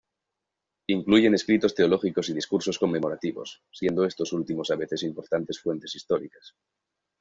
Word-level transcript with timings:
Incluyen 0.87 1.35
escritos 1.35 1.75
teológicos 1.75 2.27
y 2.27 2.33
discursos 2.33 2.79
conmemorativos, 2.79 3.61
siendo 3.71 4.03
estos 4.03 4.33
últimos 4.33 4.71
a 4.71 4.75
veces 4.75 5.03
importantes 5.03 5.61
fuentes 5.61 5.93
históricas. 5.93 6.55